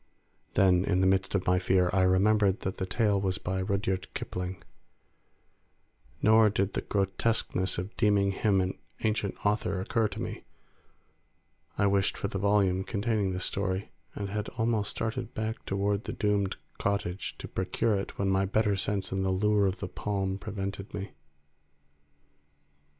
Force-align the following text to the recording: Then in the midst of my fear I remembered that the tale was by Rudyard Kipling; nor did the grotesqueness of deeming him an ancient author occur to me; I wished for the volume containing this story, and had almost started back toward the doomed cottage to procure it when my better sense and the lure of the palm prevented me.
Then 0.55 0.83
in 0.83 0.99
the 0.99 1.05
midst 1.05 1.35
of 1.35 1.45
my 1.45 1.59
fear 1.59 1.91
I 1.93 2.01
remembered 2.01 2.61
that 2.61 2.77
the 2.77 2.87
tale 2.87 3.21
was 3.21 3.37
by 3.37 3.61
Rudyard 3.61 4.11
Kipling; 4.15 4.63
nor 6.23 6.49
did 6.49 6.73
the 6.73 6.81
grotesqueness 6.81 7.77
of 7.77 7.95
deeming 7.97 8.31
him 8.31 8.61
an 8.61 8.79
ancient 9.03 9.35
author 9.45 9.79
occur 9.79 10.07
to 10.07 10.19
me; 10.19 10.43
I 11.77 11.85
wished 11.85 12.17
for 12.17 12.27
the 12.29 12.39
volume 12.39 12.83
containing 12.83 13.29
this 13.31 13.45
story, 13.45 13.91
and 14.15 14.29
had 14.31 14.49
almost 14.57 14.89
started 14.89 15.35
back 15.35 15.63
toward 15.67 16.05
the 16.05 16.13
doomed 16.13 16.55
cottage 16.79 17.37
to 17.37 17.47
procure 17.47 17.93
it 17.93 18.17
when 18.17 18.27
my 18.27 18.45
better 18.45 18.75
sense 18.75 19.11
and 19.11 19.23
the 19.23 19.29
lure 19.29 19.67
of 19.67 19.81
the 19.81 19.87
palm 19.87 20.39
prevented 20.39 20.95
me. 20.95 21.11